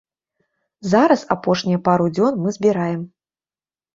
Зараз 0.93 1.25
апошнія 1.35 1.79
пару 1.87 2.09
дзён 2.15 2.33
мы 2.45 2.49
збіраем. 2.57 3.01